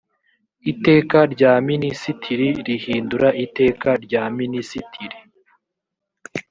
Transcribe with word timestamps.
iteka 0.71 1.17
rya 1.33 1.53
minisitiri 1.69 2.47
rihindura 2.67 3.29
iteka 3.45 3.89
rya 4.05 4.23
minisitiri 4.37 5.17